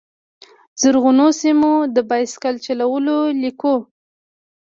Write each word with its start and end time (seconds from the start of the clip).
زرغونو 0.81 1.27
سیمو، 1.41 1.73
د 1.95 1.97
بایسکل 2.09 2.55
چلولو 2.65 3.17
لیکو 3.41 3.75